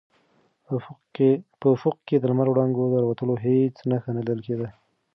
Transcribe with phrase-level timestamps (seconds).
[1.59, 4.67] په افق کې د لمر وړانګو د راوتلو هېڅ نښه نه لیدل کېده.